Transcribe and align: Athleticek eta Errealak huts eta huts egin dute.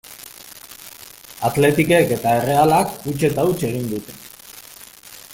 Athleticek 1.49 2.13
eta 2.15 2.31
Errealak 2.39 2.95
huts 3.11 3.21
eta 3.29 3.45
huts 3.49 3.61
egin 3.69 3.85
dute. 3.95 4.17